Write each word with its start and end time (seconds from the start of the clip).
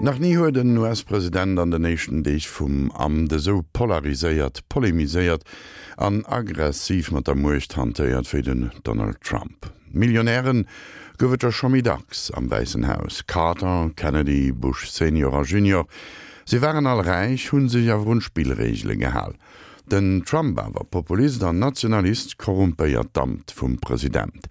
Nach 0.00 0.16
nie 0.16 0.36
huet 0.38 0.54
den 0.54 0.78
US-Präsident 0.78 1.58
an 1.58 1.72
den 1.72 1.82
Nation 1.82 2.22
Deich 2.22 2.48
vum 2.48 2.92
Am 2.92 3.26
de 3.26 3.40
so 3.40 3.64
polariséiert, 3.72 4.60
polemiséiert 4.68 5.42
an 5.96 6.24
aggressiv 6.24 7.10
mat 7.10 7.26
der 7.26 7.34
Mucht 7.34 7.74
hantéiert 7.76 8.28
fir 8.28 8.42
den 8.42 8.70
Donald 8.84 9.20
Trump. 9.22 9.66
Millionären 9.90 10.68
gowet 11.18 11.42
er 11.42 11.50
Schomi 11.50 11.82
Dax 11.82 12.30
am 12.30 12.48
Weißen 12.48 12.86
Haus, 12.86 13.26
Carter, 13.26 13.90
Kennedy, 13.96 14.52
Bush 14.52 14.86
Senior 14.88 15.42
Junior. 15.42 15.84
Sie 16.44 16.62
waren 16.62 16.86
all 16.86 17.00
reich 17.00 17.50
hunn 17.50 17.68
sich 17.68 17.90
a 17.90 17.96
Rundspielregelle 17.96 18.96
gehall. 18.96 19.34
Den 19.90 20.22
Trump 20.26 20.58
war 20.58 20.70
Populist 20.84 21.42
an 21.42 21.60
Nationalist 21.60 22.36
korrumpéiert 22.36 23.08
damt 23.14 23.50
vum 23.50 23.78
Präsident. 23.78 24.46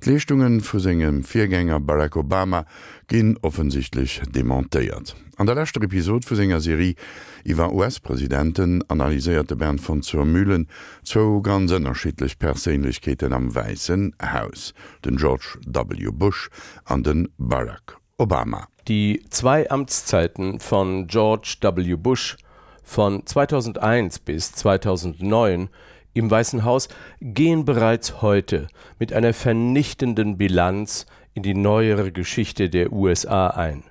D'Lechtungen 0.00 0.60
vu 0.60 0.80
segem 0.80 1.22
Viergänger 1.22 1.78
Barack 1.78 2.16
Obama 2.16 2.64
ginn 3.06 3.38
offensichtlich 3.42 4.20
demontéiert. 4.34 5.14
An 5.36 5.46
der 5.46 5.54
letzte 5.54 5.80
Episode 5.80 6.26
vu 6.26 6.34
senger 6.34 6.60
Serie 6.60 6.96
iwwer 7.44 7.72
US-Präsidenten 7.72 8.82
analyseierte 8.88 9.54
Bern 9.54 9.78
von 9.78 10.02
zur 10.02 10.24
Mühlen 10.24 10.66
zo 11.04 11.40
ganz 11.40 11.70
unterschiedlich 11.70 12.40
Persönlichkeiten 12.40 13.32
am 13.32 13.54
Weißen 13.54 14.16
Haus, 14.20 14.74
den 15.04 15.18
George 15.18 15.60
W. 15.66 16.10
Bush 16.10 16.50
an 16.84 17.04
den 17.04 17.28
Barack 17.38 17.96
Obama. 18.18 18.66
Die 18.88 19.22
zwei 19.30 19.70
Amtszeiten 19.70 20.58
von 20.58 21.06
George 21.06 21.58
W. 21.60 21.94
Bush 21.94 22.36
von 22.82 23.24
2001 23.26 24.20
bis 24.20 24.52
2009 24.52 25.68
im 26.12 26.30
Weißen 26.30 26.64
Haus 26.64 26.88
gehen 27.20 27.64
bereits 27.64 28.20
heute 28.20 28.66
mit 28.98 29.12
einer 29.12 29.32
vernichtenden 29.32 30.38
Bilanz 30.38 31.06
in 31.34 31.42
die 31.42 31.54
neuere 31.54 32.10
Geschichte 32.10 32.68
der 32.68 32.92
USA 32.92 33.48
ein. 33.48 33.84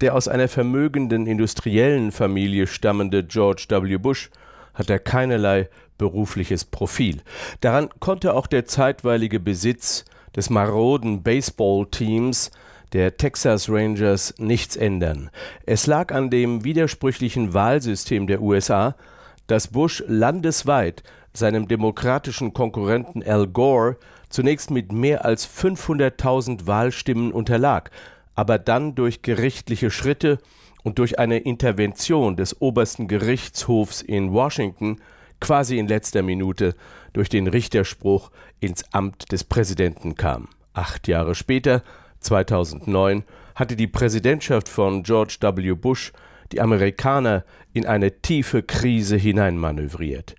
Der 0.00 0.14
aus 0.14 0.28
einer 0.28 0.48
vermögenden 0.48 1.26
industriellen 1.26 2.12
Familie 2.12 2.66
stammende 2.66 3.24
George 3.24 3.66
W. 3.70 3.96
Bush 3.96 4.30
hatte 4.74 4.98
keinerlei 4.98 5.68
berufliches 5.96 6.64
Profil. 6.64 7.22
Daran 7.60 7.88
konnte 8.00 8.34
auch 8.34 8.46
der 8.46 8.66
zeitweilige 8.66 9.40
Besitz 9.40 10.04
des 10.36 10.50
maroden 10.50 11.22
Baseballteams 11.22 12.50
der 12.94 13.16
Texas 13.16 13.68
Rangers 13.68 14.34
nichts 14.38 14.76
ändern. 14.76 15.30
Es 15.66 15.86
lag 15.86 16.14
an 16.14 16.30
dem 16.30 16.64
widersprüchlichen 16.64 17.52
Wahlsystem 17.52 18.26
der 18.26 18.40
USA, 18.40 18.94
dass 19.48 19.68
Bush 19.68 20.02
landesweit 20.06 21.02
seinem 21.34 21.66
demokratischen 21.68 22.54
Konkurrenten 22.54 23.22
Al 23.22 23.48
Gore 23.48 23.96
zunächst 24.30 24.70
mit 24.70 24.92
mehr 24.92 25.24
als 25.24 25.46
500.000 25.48 26.66
Wahlstimmen 26.66 27.32
unterlag, 27.32 27.90
aber 28.36 28.58
dann 28.58 28.94
durch 28.94 29.22
gerichtliche 29.22 29.90
Schritte 29.90 30.38
und 30.84 30.98
durch 30.98 31.18
eine 31.18 31.38
Intervention 31.38 32.36
des 32.36 32.60
obersten 32.60 33.08
Gerichtshofs 33.08 34.02
in 34.02 34.32
Washington 34.32 35.00
quasi 35.40 35.78
in 35.78 35.88
letzter 35.88 36.22
Minute 36.22 36.74
durch 37.12 37.28
den 37.28 37.48
Richterspruch 37.48 38.30
ins 38.60 38.84
Amt 38.92 39.32
des 39.32 39.44
Präsidenten 39.44 40.14
kam. 40.14 40.48
Acht 40.72 41.08
Jahre 41.08 41.34
später, 41.34 41.82
2009, 42.24 43.24
hatte 43.54 43.76
die 43.76 43.86
Präsidentschaft 43.86 44.68
von 44.68 45.02
George 45.02 45.36
W. 45.40 45.72
Bush 45.74 46.12
die 46.52 46.60
Amerikaner 46.60 47.44
in 47.72 47.86
eine 47.86 48.20
tiefe 48.20 48.62
Krise 48.62 49.16
hineinmanövriert. 49.16 50.34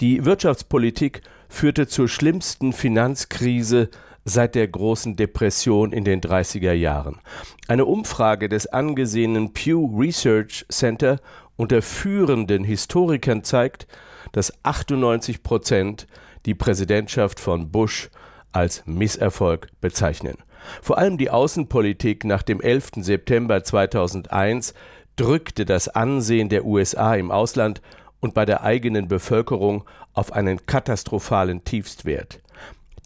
Die 0.00 0.24
Wirtschaftspolitik 0.24 1.22
führte 1.48 1.86
zur 1.86 2.08
schlimmsten 2.08 2.72
Finanzkrise 2.72 3.90
seit 4.24 4.54
der 4.54 4.66
großen 4.66 5.16
Depression 5.16 5.92
in 5.92 6.04
den 6.04 6.20
30er 6.20 6.72
Jahren. 6.72 7.20
Eine 7.68 7.84
Umfrage 7.84 8.48
des 8.48 8.66
angesehenen 8.66 9.52
Pew 9.52 9.86
Research 9.96 10.64
Center 10.70 11.20
unter 11.56 11.82
führenden 11.82 12.64
Historikern 12.64 13.44
zeigt, 13.44 13.86
dass 14.32 14.52
98 14.64 15.42
Prozent 15.42 16.06
die 16.46 16.54
Präsidentschaft 16.54 17.38
von 17.38 17.70
Bush 17.70 18.10
als 18.52 18.82
Misserfolg 18.86 19.68
bezeichnen. 19.80 20.36
Vor 20.82 20.98
allem 20.98 21.18
die 21.18 21.30
Außenpolitik 21.30 22.24
nach 22.24 22.42
dem 22.42 22.60
11. 22.60 22.90
September 22.96 23.62
2001 23.62 24.74
drückte 25.16 25.64
das 25.64 25.88
Ansehen 25.88 26.48
der 26.48 26.64
USA 26.64 27.14
im 27.14 27.30
Ausland 27.30 27.80
und 28.20 28.34
bei 28.34 28.44
der 28.44 28.62
eigenen 28.62 29.08
Bevölkerung 29.08 29.84
auf 30.12 30.32
einen 30.32 30.66
katastrophalen 30.66 31.64
Tiefstwert. 31.64 32.40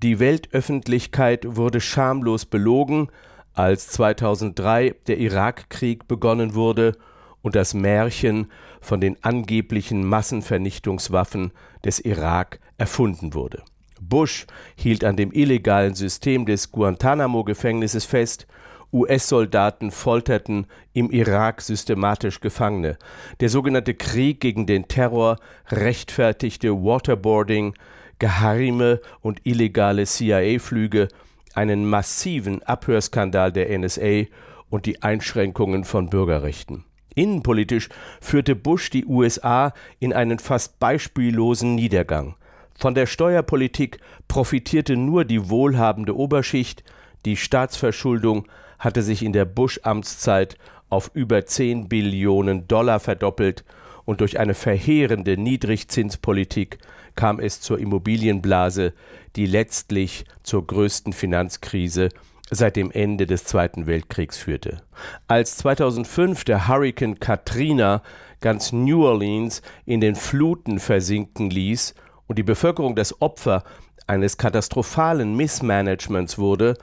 Die 0.03 0.21
Weltöffentlichkeit 0.21 1.57
wurde 1.57 1.81
schamlos 1.81 2.47
belogen, 2.47 3.09
als 3.53 3.89
2003 3.89 4.95
der 5.09 5.19
Irakkrieg 5.19 6.07
begonnen 6.07 6.55
wurde 6.55 6.97
und 7.43 7.57
das 7.57 7.75
Märchen 7.75 8.53
von 8.81 9.01
den 9.01 9.23
angeblichen 9.25 10.07
Massenvernichtungswaffen 10.07 11.51
des 11.85 11.99
Irak 11.99 12.61
erfunden 12.77 13.35
wurde. 13.35 13.63
Bush 14.01 14.47
hielt 14.77 15.05
an 15.05 15.17
dem 15.17 15.33
illegalen 15.33 15.95
System 15.95 16.47
des 16.47 16.73
Guantanamo-Gefängnisses 16.73 18.05
fest 18.05 18.47
US-Soldaten 18.93 19.91
folterten 19.91 20.67
im 20.95 21.11
Irak 21.11 21.61
systematisch 21.61 22.41
Gefangene. 22.41 22.97
Der 23.41 23.49
sogenannte 23.49 23.95
Krieg 23.95 24.41
gegen 24.41 24.67
den 24.67 24.89
Terror 24.89 25.37
rechtfertigte 25.69 26.73
Waterboarding, 26.73 27.75
geheime 28.19 29.01
und 29.21 29.41
illegale 29.45 30.07
CIA-Flüge, 30.07 31.09
einen 31.55 31.89
massiven 31.89 32.63
Abhörskandal 32.63 33.53
der 33.53 33.77
NSA 33.79 34.25
und 34.71 34.87
die 34.87 35.03
Einschränkungen 35.03 35.85
von 35.85 36.09
Bürgerrechten. 36.09 36.85
Innenpolitisch 37.15 37.89
führte 38.21 38.55
Bush 38.55 38.91
die 38.91 39.05
USA 39.05 39.73
in 39.99 40.13
einen 40.13 40.39
fast 40.39 40.79
beispiellosen 40.79 41.75
Niedergang. 41.75 42.37
Von 42.79 42.95
der 42.95 43.07
Steuerpolitik 43.07 43.99
profitierte 44.29 44.97
nur 44.97 45.25
die 45.25 45.51
wohlhabende 45.51 46.17
Oberschicht, 46.17 46.85
die 47.25 47.37
Staatsverschuldung 47.37 48.47
hatte 48.79 49.03
sich 49.03 49.25
in 49.25 49.33
der 49.33 49.47
Bush-Amtszeit 49.47 50.57
auf 50.89 51.11
über 51.13 51.45
10 51.45 51.89
Billionen 51.89 52.69
Dollar 52.69 53.01
verdoppelt 53.01 53.65
und 54.05 54.21
durch 54.21 54.39
eine 54.39 54.55
verheerende 54.55 55.37
Niedrigzinspolitik 55.37 56.79
kam 57.17 57.41
es 57.41 57.61
zur 57.61 57.81
Immobilienblase, 57.81 58.93
die 59.35 59.47
letztlich 59.47 60.25
zur 60.45 60.65
größten 60.65 61.13
Finanzkrise 61.13 62.11
seit 62.49 62.77
dem 62.77 62.93
Ende 62.93 63.27
des 63.27 63.43
Zweiten 63.43 63.89
Weltkriegs 63.89 64.39
führte. 64.39 64.83
Als 65.27 65.57
2005 65.57 66.45
der 66.45 66.69
Hurrikan 66.69 67.19
Katrina 67.19 68.05
ganz 68.41 68.71
New 68.71 69.05
Orleans 69.05 69.63
in 69.85 70.01
den 70.01 70.15
Fluten 70.15 70.79
versinken 70.79 71.51
ließ 71.51 71.97
und 72.29 72.39
die 72.39 72.45
Bevölkerung 72.45 72.95
das 72.95 73.21
Opfer 73.21 73.65
eines 74.07 74.37
katastrophalen 74.37 75.37
Missmanagements 75.37 76.39
wurde, 76.39 76.75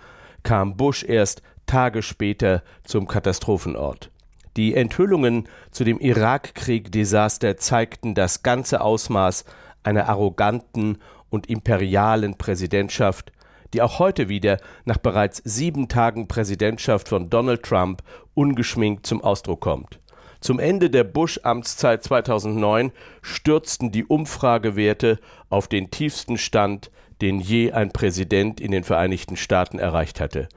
kam 0.44 0.76
Bush 0.76 1.04
erst 1.04 1.42
Tage 1.66 2.04
später 2.04 2.62
zum 2.84 3.08
Katastrophenort. 3.08 4.12
Die 4.58 4.76
Enthüllungen 4.76 5.48
zu 5.72 5.84
dem 5.84 6.00
Irakkrieg-Desaster 6.00 7.58
zeigten 7.58 8.14
das 8.16 8.44
ganze 8.44 8.82
Ausmaß 8.82 9.46
einer 9.84 10.08
arroganten 10.08 11.00
und 11.30 11.48
imperialen 11.48 12.38
Präsidentschaft, 12.38 13.32
die 13.74 13.82
auch 13.82 14.00
heute 14.00 14.30
wieder 14.30 14.58
nach 14.86 14.98
bereits 14.98 15.42
sieben 15.44 15.90
Tagen 15.90 16.28
Präsidentschaft 16.28 17.10
von 17.10 17.30
Donald 17.30 17.64
Trump 17.64 18.04
ungeschminkt 18.34 19.06
zum 19.06 19.22
Ausdruck 19.22 19.62
kommt. 19.62 20.00
Zum 20.46 20.60
Ende 20.60 20.90
der 20.90 21.04
Bush-Amtszeit 21.04 22.04
2009 22.04 22.92
stürzten 23.22 23.92
die 23.92 24.06
Umfragewerte 24.06 25.20
auf 25.50 25.68
den 25.68 25.90
tiefsten 25.90 26.38
Stand, 26.38 26.92
den 27.22 27.40
je 27.40 27.72
ein 27.72 27.92
Präsident 27.92 28.62
in 28.62 28.72
den 28.72 28.84
Vereinigten 28.84 29.38
Staaten 29.38 29.80
erreicht 29.80 30.20
hatte 30.20 30.48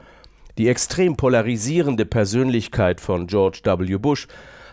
die 0.58 0.68
extrem 0.68 1.16
polarisierende 1.16 2.04
Persönlichkeit 2.04 3.00
von 3.00 3.28
George 3.28 3.60
W. 3.64 3.96
Bush, 3.96 4.26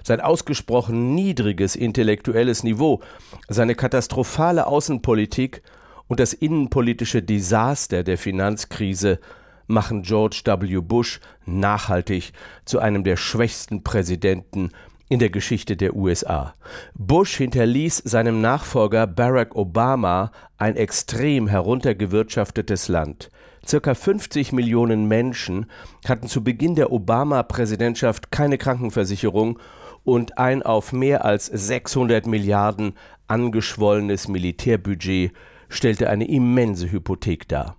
sein 0.03 0.19
ausgesprochen 0.19 1.15
niedriges 1.15 1.75
intellektuelles 1.75 2.63
Niveau, 2.63 3.01
seine 3.47 3.75
katastrophale 3.75 4.67
Außenpolitik 4.67 5.61
und 6.07 6.19
das 6.19 6.33
innenpolitische 6.33 7.21
Desaster 7.21 8.03
der 8.03 8.17
Finanzkrise 8.17 9.19
machen 9.67 10.03
George 10.03 10.41
W. 10.45 10.81
Bush 10.81 11.19
nachhaltig 11.45 12.33
zu 12.65 12.79
einem 12.79 13.03
der 13.03 13.17
schwächsten 13.17 13.83
Präsidenten 13.83 14.71
in 15.09 15.19
der 15.19 15.29
Geschichte 15.29 15.77
der 15.77 15.95
USA. 15.95 16.55
Bush 16.95 17.37
hinterließ 17.37 17.97
seinem 18.05 18.41
Nachfolger 18.41 19.07
Barack 19.07 19.55
Obama 19.55 20.31
ein 20.57 20.75
extrem 20.75 21.47
heruntergewirtschaftetes 21.47 22.87
Land. 22.87 23.29
Circa 23.65 23.95
50 23.95 24.51
Millionen 24.53 25.07
Menschen 25.07 25.65
hatten 26.07 26.27
zu 26.27 26.43
Beginn 26.43 26.75
der 26.75 26.91
Obama-Präsidentschaft 26.91 28.31
keine 28.31 28.57
Krankenversicherung 28.57 29.59
und 30.03 30.37
ein 30.37 30.61
auf 30.61 30.93
mehr 30.93 31.25
als 31.25 31.47
600 31.47 32.27
Milliarden 32.27 32.93
angeschwollenes 33.27 34.27
Militärbudget 34.27 35.31
stellte 35.67 36.09
eine 36.09 36.27
immense 36.27 36.91
Hypothek 36.91 37.47
dar. 37.47 37.75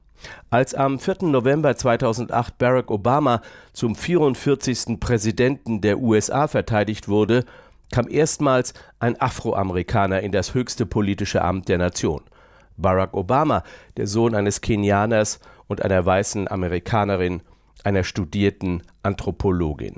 Als 0.50 0.74
am 0.74 0.98
4. 0.98 1.22
November 1.22 1.76
2008 1.76 2.58
Barack 2.58 2.90
Obama 2.90 3.42
zum 3.72 3.94
44. 3.94 4.98
Präsidenten 5.00 5.80
der 5.80 5.98
USA 5.98 6.48
verteidigt 6.48 7.08
wurde, 7.08 7.44
kam 7.92 8.08
erstmals 8.08 8.74
ein 8.98 9.20
Afroamerikaner 9.20 10.20
in 10.20 10.32
das 10.32 10.54
höchste 10.54 10.86
politische 10.86 11.42
Amt 11.42 11.68
der 11.68 11.78
Nation. 11.78 12.22
Barack 12.76 13.14
Obama, 13.14 13.62
der 13.96 14.06
Sohn 14.06 14.34
eines 14.34 14.60
Kenianers 14.60 15.40
und 15.66 15.82
einer 15.82 16.04
weißen 16.04 16.48
Amerikanerin, 16.48 17.42
einer 17.84 18.04
studierten 18.04 18.82
Anthropologin. 19.02 19.96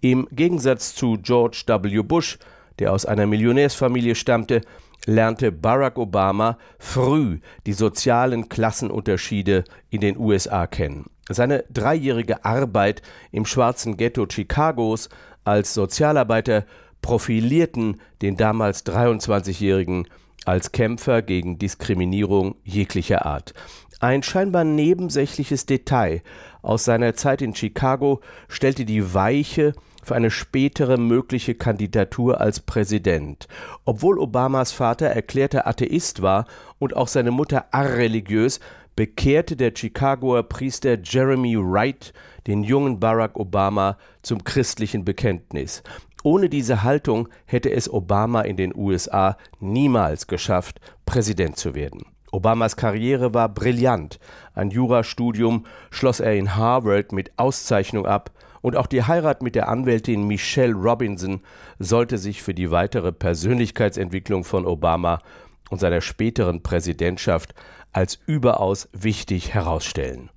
Im 0.00 0.28
Gegensatz 0.30 0.94
zu 0.94 1.16
George 1.20 1.64
W. 1.66 2.02
Bush, 2.02 2.38
der 2.78 2.92
aus 2.92 3.06
einer 3.06 3.26
Millionärsfamilie 3.26 4.14
stammte, 4.14 4.60
lernte 5.06 5.52
Barack 5.52 5.98
Obama 5.98 6.58
früh 6.78 7.40
die 7.66 7.72
sozialen 7.72 8.48
Klassenunterschiede 8.48 9.64
in 9.90 10.00
den 10.00 10.18
USA 10.18 10.66
kennen. 10.66 11.06
Seine 11.28 11.64
dreijährige 11.70 12.44
Arbeit 12.44 13.02
im 13.32 13.44
schwarzen 13.44 13.96
Ghetto 13.96 14.26
Chicagos 14.26 15.08
als 15.44 15.74
Sozialarbeiter 15.74 16.64
profilierten 17.02 18.00
den 18.22 18.36
damals 18.36 18.84
23-Jährigen 18.86 20.06
als 20.44 20.72
Kämpfer 20.72 21.22
gegen 21.22 21.58
Diskriminierung 21.58 22.56
jeglicher 22.64 23.26
Art. 23.26 23.52
Ein 24.00 24.22
scheinbar 24.22 24.64
nebensächliches 24.64 25.66
Detail 25.66 26.22
aus 26.62 26.84
seiner 26.84 27.14
Zeit 27.14 27.42
in 27.42 27.54
Chicago 27.54 28.20
stellte 28.48 28.84
die 28.84 29.12
Weiche 29.12 29.74
für 30.02 30.14
eine 30.14 30.30
spätere 30.30 30.96
mögliche 30.96 31.54
Kandidatur 31.54 32.40
als 32.40 32.60
Präsident. 32.60 33.48
Obwohl 33.84 34.18
Obamas 34.18 34.72
Vater 34.72 35.06
erklärter 35.06 35.66
Atheist 35.66 36.22
war 36.22 36.46
und 36.78 36.96
auch 36.96 37.08
seine 37.08 37.30
Mutter 37.30 37.66
arreligiös, 37.72 38.60
bekehrte 38.96 39.56
der 39.56 39.72
Chicagoer 39.76 40.42
Priester 40.42 40.98
Jeremy 41.00 41.56
Wright 41.56 42.12
den 42.46 42.64
jungen 42.64 42.98
Barack 42.98 43.36
Obama 43.36 43.96
zum 44.22 44.42
christlichen 44.42 45.04
Bekenntnis. 45.04 45.82
Ohne 46.24 46.48
diese 46.48 46.82
Haltung 46.82 47.28
hätte 47.46 47.70
es 47.70 47.92
Obama 47.92 48.40
in 48.40 48.56
den 48.56 48.74
USA 48.74 49.36
niemals 49.60 50.26
geschafft, 50.26 50.80
Präsident 51.06 51.56
zu 51.56 51.74
werden. 51.74 52.06
Obamas 52.32 52.76
Karriere 52.76 53.34
war 53.34 53.48
brillant. 53.48 54.18
Ein 54.54 54.70
Jurastudium 54.70 55.66
schloss 55.90 56.20
er 56.20 56.34
in 56.34 56.56
Harvard 56.56 57.12
mit 57.12 57.32
Auszeichnung 57.36 58.06
ab 58.06 58.30
und 58.60 58.76
auch 58.76 58.86
die 58.86 59.04
Heirat 59.04 59.42
mit 59.42 59.54
der 59.54 59.68
Anwältin 59.68 60.26
Michelle 60.26 60.74
Robinson 60.74 61.40
sollte 61.78 62.18
sich 62.18 62.42
für 62.42 62.54
die 62.54 62.70
weitere 62.70 63.12
Persönlichkeitsentwicklung 63.12 64.44
von 64.44 64.66
Obama 64.66 65.20
und 65.70 65.80
seiner 65.80 66.00
späteren 66.00 66.62
Präsidentschaft 66.62 67.54
als 67.92 68.18
überaus 68.26 68.88
wichtig 68.92 69.54
herausstellen. 69.54 70.30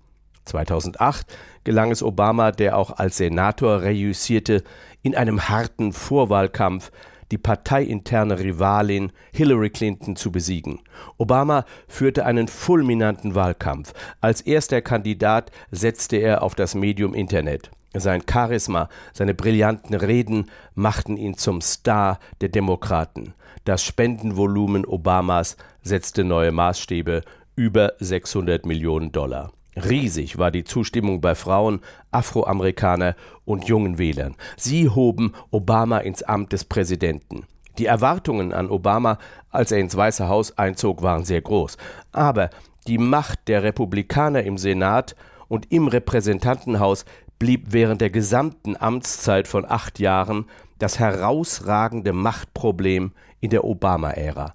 2008 0.45 1.27
gelang 1.63 1.91
es 1.91 2.03
Obama, 2.03 2.51
der 2.51 2.77
auch 2.77 2.97
als 2.97 3.17
Senator 3.17 3.81
reüssierte, 3.81 4.63
in 5.03 5.15
einem 5.15 5.49
harten 5.49 5.93
Vorwahlkampf 5.93 6.91
die 7.31 7.37
parteiinterne 7.37 8.37
Rivalin 8.39 9.11
Hillary 9.33 9.69
Clinton 9.69 10.15
zu 10.15 10.31
besiegen. 10.31 10.81
Obama 11.17 11.65
führte 11.87 12.25
einen 12.25 12.47
fulminanten 12.47 13.33
Wahlkampf. 13.33 13.93
Als 14.19 14.41
erster 14.41 14.81
Kandidat 14.81 15.51
setzte 15.71 16.17
er 16.17 16.43
auf 16.43 16.55
das 16.55 16.75
Medium 16.75 17.13
Internet. 17.13 17.71
Sein 17.93 18.23
Charisma, 18.29 18.87
seine 19.11 19.33
brillanten 19.33 19.95
Reden 19.95 20.49
machten 20.75 21.17
ihn 21.17 21.35
zum 21.35 21.61
Star 21.61 22.19
der 22.39 22.49
Demokraten. 22.49 23.33
Das 23.65 23.83
Spendenvolumen 23.83 24.85
Obamas 24.85 25.57
setzte 25.81 26.23
neue 26.23 26.51
Maßstäbe 26.51 27.21
über 27.55 27.93
600 27.99 28.65
Millionen 28.65 29.11
Dollar. 29.11 29.51
Riesig 29.75 30.37
war 30.37 30.51
die 30.51 30.63
Zustimmung 30.63 31.21
bei 31.21 31.35
Frauen, 31.35 31.79
Afroamerikaner 32.11 33.15
und 33.45 33.65
jungen 33.65 33.97
Wählern. 33.97 34.35
Sie 34.57 34.89
hoben 34.89 35.33
Obama 35.49 35.99
ins 35.99 36.23
Amt 36.23 36.51
des 36.51 36.65
Präsidenten. 36.65 37.45
Die 37.77 37.85
Erwartungen 37.85 38.51
an 38.51 38.69
Obama, 38.69 39.17
als 39.49 39.71
er 39.71 39.79
ins 39.79 39.95
Weiße 39.95 40.27
Haus 40.27 40.57
einzog, 40.57 41.01
waren 41.01 41.23
sehr 41.23 41.41
groß. 41.41 41.77
Aber 42.11 42.49
die 42.87 42.97
Macht 42.97 43.47
der 43.47 43.63
Republikaner 43.63 44.43
im 44.43 44.57
Senat 44.57 45.15
und 45.47 45.71
im 45.71 45.87
Repräsentantenhaus 45.87 47.05
blieb 47.39 47.67
während 47.69 48.01
der 48.01 48.09
gesamten 48.09 48.75
Amtszeit 48.77 49.47
von 49.47 49.65
acht 49.65 49.99
Jahren 49.99 50.45
das 50.79 50.99
herausragende 50.99 52.13
Machtproblem 52.13 53.13
in 53.39 53.49
der 53.51 53.63
Obama-Ära. 53.63 54.53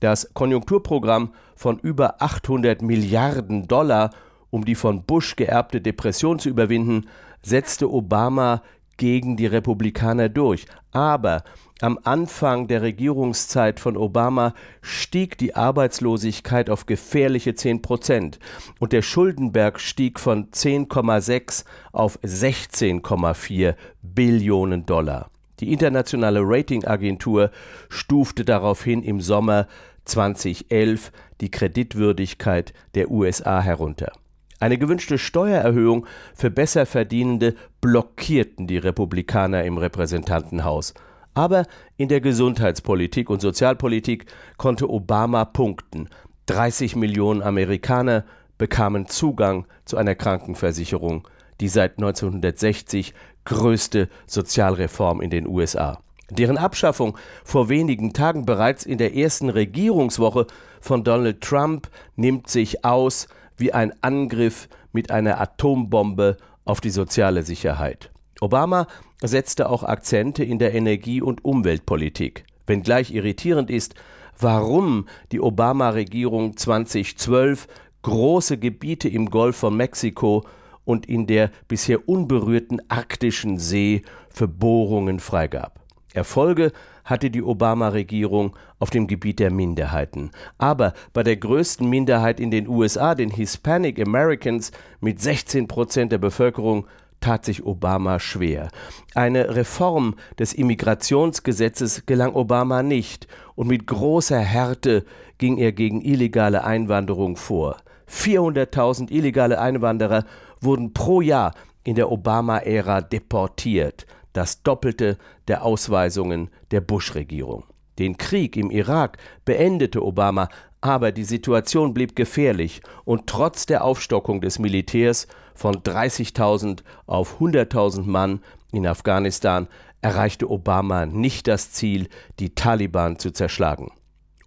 Das 0.00 0.32
Konjunkturprogramm 0.34 1.32
von 1.56 1.78
über 1.78 2.22
800 2.22 2.82
Milliarden 2.82 3.66
Dollar, 3.66 4.10
um 4.50 4.64
die 4.64 4.74
von 4.74 5.04
Bush 5.04 5.36
geerbte 5.36 5.80
Depression 5.80 6.38
zu 6.38 6.48
überwinden, 6.48 7.06
setzte 7.42 7.90
Obama 7.90 8.62
gegen 8.96 9.36
die 9.36 9.46
Republikaner 9.46 10.28
durch. 10.28 10.66
Aber 10.90 11.44
am 11.80 11.98
Anfang 12.02 12.66
der 12.66 12.82
Regierungszeit 12.82 13.78
von 13.78 13.96
Obama 13.96 14.52
stieg 14.82 15.38
die 15.38 15.54
Arbeitslosigkeit 15.54 16.70
auf 16.70 16.86
gefährliche 16.86 17.54
10 17.54 17.82
Prozent 17.82 18.40
und 18.80 18.92
der 18.92 19.02
Schuldenberg 19.02 19.78
stieg 19.78 20.18
von 20.18 20.50
10,6 20.50 21.64
auf 21.92 22.18
16,4 22.24 23.76
Billionen 24.02 24.86
Dollar. 24.86 25.30
Die 25.60 25.72
internationale 25.72 26.40
Ratingagentur 26.42 27.50
stufte 27.88 28.44
daraufhin 28.44 29.02
im 29.02 29.20
Sommer 29.20 29.68
2011 30.04 31.12
die 31.40 31.50
Kreditwürdigkeit 31.50 32.72
der 32.94 33.10
USA 33.10 33.60
herunter. 33.60 34.12
Eine 34.60 34.78
gewünschte 34.78 35.18
Steuererhöhung 35.18 36.06
für 36.34 36.50
Besserverdienende 36.50 37.54
blockierten 37.80 38.66
die 38.66 38.78
Republikaner 38.78 39.64
im 39.64 39.78
Repräsentantenhaus. 39.78 40.94
Aber 41.34 41.66
in 41.96 42.08
der 42.08 42.20
Gesundheitspolitik 42.20 43.30
und 43.30 43.40
Sozialpolitik 43.40 44.26
konnte 44.56 44.90
Obama 44.90 45.44
punkten. 45.44 46.08
30 46.46 46.96
Millionen 46.96 47.42
Amerikaner 47.42 48.24
bekamen 48.56 49.06
Zugang 49.06 49.66
zu 49.84 49.96
einer 49.96 50.16
Krankenversicherung, 50.16 51.28
die 51.60 51.68
seit 51.68 51.98
1960 51.98 53.14
größte 53.44 54.08
Sozialreform 54.26 55.20
in 55.20 55.30
den 55.30 55.46
USA. 55.46 56.00
Deren 56.30 56.58
Abschaffung 56.58 57.16
vor 57.44 57.68
wenigen 57.68 58.12
Tagen 58.12 58.44
bereits 58.44 58.84
in 58.84 58.98
der 58.98 59.14
ersten 59.14 59.48
Regierungswoche 59.48 60.46
von 60.80 61.04
Donald 61.04 61.40
Trump 61.40 61.88
nimmt 62.16 62.48
sich 62.48 62.84
aus 62.84 63.28
wie 63.58 63.72
ein 63.72 63.92
Angriff 64.02 64.68
mit 64.92 65.10
einer 65.10 65.40
Atombombe 65.40 66.36
auf 66.64 66.80
die 66.80 66.90
soziale 66.90 67.42
Sicherheit. 67.42 68.10
Obama 68.40 68.86
setzte 69.22 69.68
auch 69.68 69.82
Akzente 69.82 70.44
in 70.44 70.58
der 70.58 70.74
Energie- 70.74 71.22
und 71.22 71.44
Umweltpolitik. 71.44 72.44
Wenngleich 72.66 73.12
irritierend 73.12 73.70
ist, 73.70 73.94
warum 74.38 75.06
die 75.32 75.40
Obama-Regierung 75.40 76.56
2012 76.56 77.66
große 78.02 78.58
Gebiete 78.58 79.08
im 79.08 79.30
Golf 79.30 79.56
von 79.56 79.76
Mexiko 79.76 80.44
und 80.84 81.06
in 81.06 81.26
der 81.26 81.50
bisher 81.66 82.08
unberührten 82.08 82.80
arktischen 82.88 83.58
See 83.58 84.02
für 84.30 84.48
Bohrungen 84.48 85.20
freigab. 85.20 85.80
Erfolge 86.14 86.72
hatte 87.08 87.30
die 87.30 87.42
Obama-Regierung 87.42 88.54
auf 88.78 88.90
dem 88.90 89.06
Gebiet 89.06 89.38
der 89.38 89.50
Minderheiten. 89.50 90.30
Aber 90.58 90.92
bei 91.12 91.22
der 91.22 91.36
größten 91.36 91.88
Minderheit 91.88 92.38
in 92.38 92.50
den 92.50 92.68
USA, 92.68 93.14
den 93.14 93.30
Hispanic 93.30 93.98
Americans 93.98 94.72
mit 95.00 95.20
16 95.20 95.68
Prozent 95.68 96.12
der 96.12 96.18
Bevölkerung, 96.18 96.86
tat 97.20 97.44
sich 97.44 97.64
Obama 97.64 98.20
schwer. 98.20 98.68
Eine 99.14 99.56
Reform 99.56 100.14
des 100.38 100.52
Immigrationsgesetzes 100.52 102.06
gelang 102.06 102.34
Obama 102.34 102.82
nicht, 102.82 103.26
und 103.54 103.66
mit 103.66 103.86
großer 103.86 104.38
Härte 104.38 105.04
ging 105.38 105.56
er 105.56 105.72
gegen 105.72 106.00
illegale 106.02 106.62
Einwanderung 106.62 107.36
vor. 107.36 107.78
400.000 108.08 109.10
illegale 109.10 109.60
Einwanderer 109.60 110.24
wurden 110.60 110.92
pro 110.92 111.20
Jahr 111.20 111.54
in 111.84 111.94
der 111.94 112.12
Obama-Ära 112.12 113.00
deportiert, 113.00 114.06
das 114.32 114.62
Doppelte 114.62 115.18
der 115.48 115.64
Ausweisungen 115.64 116.50
der 116.70 116.80
Bush-Regierung. 116.80 117.64
Den 117.98 118.16
Krieg 118.16 118.56
im 118.56 118.70
Irak 118.70 119.18
beendete 119.44 120.04
Obama, 120.04 120.48
aber 120.80 121.10
die 121.10 121.24
Situation 121.24 121.94
blieb 121.94 122.14
gefährlich 122.14 122.80
und 123.04 123.26
trotz 123.26 123.66
der 123.66 123.82
Aufstockung 123.84 124.40
des 124.40 124.58
Militärs 124.58 125.26
von 125.54 125.76
30.000 125.76 126.82
auf 127.06 127.40
100.000 127.40 128.04
Mann 128.04 128.40
in 128.72 128.86
Afghanistan 128.86 129.66
erreichte 130.00 130.48
Obama 130.48 131.06
nicht 131.06 131.48
das 131.48 131.72
Ziel, 131.72 132.08
die 132.38 132.54
Taliban 132.54 133.18
zu 133.18 133.32
zerschlagen. 133.32 133.90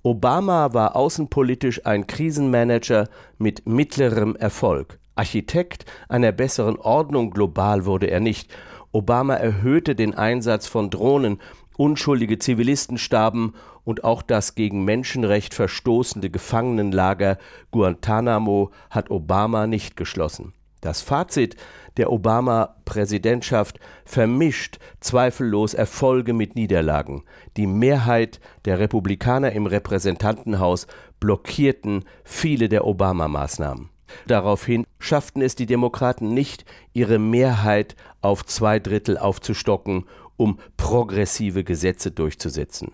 Obama 0.03 0.73
war 0.73 0.95
außenpolitisch 0.95 1.85
ein 1.85 2.07
Krisenmanager 2.07 3.09
mit 3.37 3.67
mittlerem 3.67 4.35
Erfolg. 4.35 4.99
Architekt 5.15 5.85
einer 6.07 6.31
besseren 6.31 6.77
Ordnung 6.77 7.31
global 7.31 7.85
wurde 7.85 8.07
er 8.07 8.19
nicht, 8.19 8.51
Obama 8.91 9.35
erhöhte 9.35 9.95
den 9.95 10.13
Einsatz 10.15 10.67
von 10.67 10.89
Drohnen, 10.89 11.39
unschuldige 11.77 12.39
Zivilisten 12.39 12.97
starben 12.97 13.53
und 13.83 14.03
auch 14.03 14.21
das 14.21 14.55
gegen 14.55 14.83
Menschenrecht 14.83 15.53
verstoßende 15.53 16.29
Gefangenenlager 16.29 17.37
Guantanamo 17.71 18.71
hat 18.89 19.09
Obama 19.09 19.67
nicht 19.67 19.95
geschlossen. 19.95 20.53
Das 20.81 21.01
Fazit 21.01 21.55
der 21.97 22.11
Obama-Präsidentschaft 22.11 23.79
vermischt 24.03 24.79
zweifellos 24.99 25.73
Erfolge 25.73 26.33
mit 26.33 26.55
Niederlagen. 26.55 27.23
Die 27.57 27.67
Mehrheit 27.67 28.39
der 28.65 28.79
Republikaner 28.79 29.51
im 29.51 29.67
Repräsentantenhaus 29.67 30.87
blockierten 31.19 32.05
viele 32.23 32.67
der 32.67 32.85
Obama-Maßnahmen. 32.85 33.89
Daraufhin 34.25 34.85
schafften 35.01 35.41
es 35.41 35.55
die 35.55 35.65
Demokraten 35.65 36.33
nicht, 36.33 36.65
ihre 36.93 37.19
Mehrheit 37.19 37.95
auf 38.21 38.45
zwei 38.45 38.79
Drittel 38.79 39.17
aufzustocken, 39.17 40.05
um 40.37 40.59
progressive 40.77 41.63
Gesetze 41.63 42.11
durchzusetzen. 42.11 42.91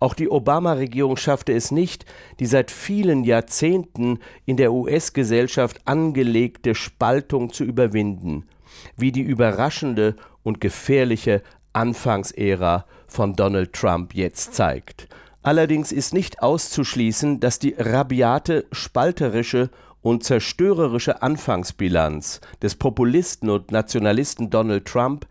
Auch 0.00 0.14
die 0.14 0.30
Obama-Regierung 0.30 1.16
schaffte 1.16 1.52
es 1.52 1.70
nicht, 1.70 2.04
die 2.38 2.46
seit 2.46 2.70
vielen 2.70 3.24
Jahrzehnten 3.24 4.18
in 4.46 4.56
der 4.56 4.72
US-Gesellschaft 4.72 5.80
angelegte 5.84 6.74
Spaltung 6.74 7.52
zu 7.52 7.64
überwinden, 7.64 8.44
wie 8.96 9.12
die 9.12 9.22
überraschende 9.22 10.16
und 10.42 10.60
gefährliche 10.60 11.42
Anfangsära 11.72 12.86
von 13.06 13.34
Donald 13.34 13.72
Trump 13.72 14.14
jetzt 14.14 14.54
zeigt. 14.54 15.08
Allerdings 15.42 15.92
ist 15.92 16.14
nicht 16.14 16.42
auszuschließen, 16.42 17.38
dass 17.40 17.58
die 17.58 17.74
rabiate, 17.76 18.66
spalterische 18.72 19.70
und 20.04 20.22
zerstörerische 20.22 21.22
Anfangsbilanz 21.22 22.42
des 22.60 22.74
Populisten 22.74 23.48
und 23.48 23.72
Nationalisten 23.72 24.50
Donald 24.50 24.84
Trump 24.84 25.26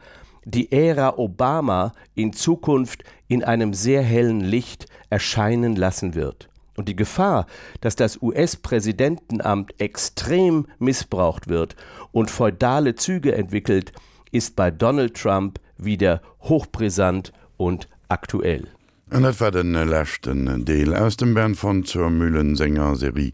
die 0.46 0.72
Ära 0.72 1.14
Obama 1.18 1.94
in 2.16 2.34
Zukunft 2.34 3.04
in 3.28 3.44
einem 3.44 3.76
sehr 3.76 4.02
hellen 4.02 4.42
Licht 4.42 4.88
erscheinen 5.12 5.76
lassen 5.76 6.16
wird. 6.16 6.50
Und 6.76 6.90
die 6.90 6.96
Gefahr, 6.96 7.46
dass 7.82 7.96
das 7.96 8.20
US-Präsidentenamt 8.20 9.80
extrem 9.80 10.66
missbraucht 10.80 11.48
wird 11.48 11.76
und 12.12 12.32
feudale 12.32 12.96
Züge 12.96 13.36
entwickelt, 13.36 13.92
ist 14.32 14.56
bei 14.56 14.72
Donald 14.72 15.14
Trump 15.14 15.60
wieder 15.78 16.20
hochbrisant 16.42 17.32
und 17.58 17.88
aktuell. 18.10 18.70
An 19.14 19.22
dat 19.22 19.40
war 19.40 19.52
den 19.52 19.74
lächten 19.74 20.66
Deel 20.66 20.96
aus 20.96 21.18
dem 21.18 21.36
Bern 21.36 21.54
von 21.54 21.86
zur 21.86 22.10
Mühlensengerserie 22.10 23.34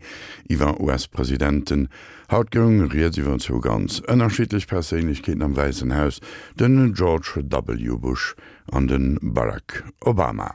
iwwer 0.49 0.77
US-Präsidenten 0.81 1.87
hautgung 2.29 2.81
riiert 2.91 3.17
iwwer 3.17 3.37
zu 3.39 3.61
ganz 3.61 4.01
ënnerschilich 4.01 4.67
Perélechkeeten 4.67 5.41
am 5.41 5.55
Weißen 5.55 5.95
Haus 5.95 6.19
den 6.59 6.93
George 6.93 7.45
W. 7.47 7.95
Bush 7.95 8.35
an 8.69 8.87
den 8.87 9.19
Barack 9.21 9.85
Obama. 10.01 10.51